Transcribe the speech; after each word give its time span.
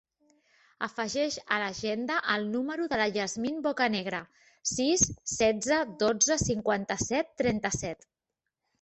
Afegeix 0.85 1.35
a 1.57 1.59
l'agenda 1.63 2.17
el 2.37 2.47
número 2.55 2.89
de 2.95 2.99
la 3.03 3.07
Yasmine 3.19 3.63
Bocanegra: 3.67 4.23
sis, 4.73 5.07
setze, 5.37 5.81
dotze, 6.05 6.43
cinquanta-set, 6.49 7.35
trenta-set. 7.45 8.07